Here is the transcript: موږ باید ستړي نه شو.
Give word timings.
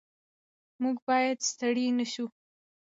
موږ 0.81 0.97
باید 1.07 1.37
ستړي 1.49 1.87
نه 1.97 2.05
شو. 2.11 2.25